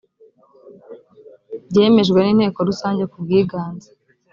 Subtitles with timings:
[1.69, 3.89] byemejwe n inteko rusange ku bwiganze